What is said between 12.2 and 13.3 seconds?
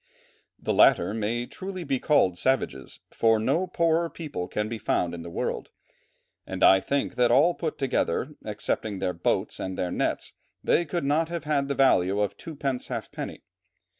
two pence half